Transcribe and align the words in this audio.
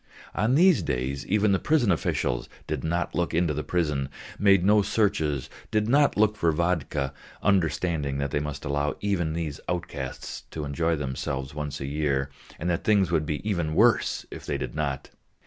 On 0.33 0.55
these 0.55 0.81
days 0.81 1.27
even 1.27 1.51
the 1.51 1.59
prison 1.59 1.91
officials 1.91 2.49
did 2.65 2.83
not 2.83 3.13
look 3.13 3.35
into 3.35 3.53
the 3.53 3.61
prison, 3.63 4.09
made 4.39 4.65
no 4.65 4.81
searches, 4.81 5.47
did 5.69 5.87
not 5.87 6.17
look 6.17 6.35
for 6.35 6.51
vodka, 6.51 7.13
understanding 7.43 8.17
that 8.17 8.31
they 8.31 8.39
must 8.39 8.65
allow 8.65 8.95
even 9.01 9.33
these 9.33 9.59
outcasts 9.69 10.45
to 10.49 10.65
enjoy 10.65 10.95
themselves 10.95 11.53
once 11.53 11.79
a 11.79 11.85
year, 11.85 12.31
and 12.57 12.67
that 12.67 12.83
things 12.83 13.11
would 13.11 13.27
be 13.27 13.47
even 13.47 13.75
worse 13.75 14.25
if 14.31 14.43
they 14.43 14.57
did 14.57 14.73
not. 14.73 15.11